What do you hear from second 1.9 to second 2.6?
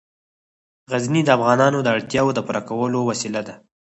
اړتیاوو د